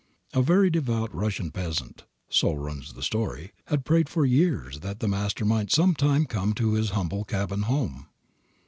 [0.33, 5.07] A very devout Russian peasant, so runs the story, had prayed for years that the
[5.07, 8.07] Master might sometime come to his humble cabin home.